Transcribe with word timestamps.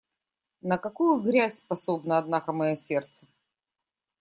На 0.63 0.79
какую 0.79 1.21
грязь 1.21 1.59
способно, 1.59 2.17
однако, 2.17 2.51
мое 2.53 2.75
сердце! 2.75 3.27